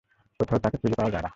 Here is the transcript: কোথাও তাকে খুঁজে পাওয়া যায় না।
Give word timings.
কোথাও 0.39 0.59
তাকে 0.59 0.77
খুঁজে 0.77 0.95
পাওয়া 0.95 1.11
যায় 1.11 1.21
না। 1.21 1.29